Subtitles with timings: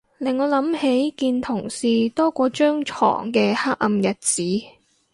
[0.17, 4.41] 令我諗起見同事多過張牀嘅黑暗日子